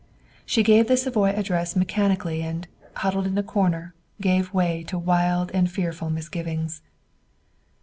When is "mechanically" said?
1.75-2.41